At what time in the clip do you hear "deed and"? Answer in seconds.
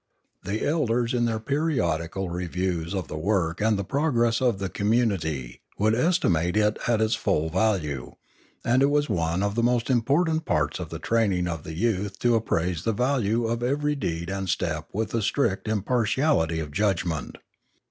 13.93-14.49